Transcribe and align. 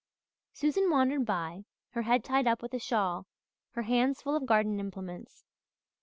Susan 0.51 0.89
wandered 0.89 1.27
by, 1.27 1.63
her 1.91 2.01
head 2.01 2.23
tied 2.23 2.47
up 2.47 2.63
with 2.63 2.73
a 2.73 2.79
shawl, 2.79 3.27
her 3.73 3.83
hands 3.83 4.19
full 4.23 4.35
of 4.35 4.47
garden 4.47 4.79
implements. 4.79 5.43